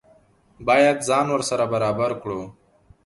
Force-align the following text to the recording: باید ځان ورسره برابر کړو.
باید 0.67 0.97
ځان 1.09 1.25
ورسره 1.31 1.65
برابر 1.73 2.11
کړو. 2.21 2.41